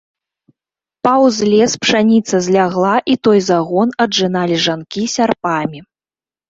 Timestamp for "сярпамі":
5.21-5.79